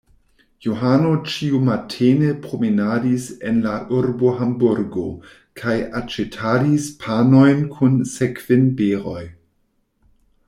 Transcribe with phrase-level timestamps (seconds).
[0.65, 5.03] Johano ĉiumatene promenadis en la urbo Hamburgo
[5.61, 9.21] kaj aĉetadis panojn kun sekvinberoj.